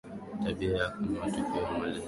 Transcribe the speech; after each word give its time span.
Tabia 0.43 0.77
yako 0.77 1.01
ni 1.03 1.19
matokeo 1.19 1.63
ya 1.63 1.71
malezi 1.71 1.87
yako 1.87 1.99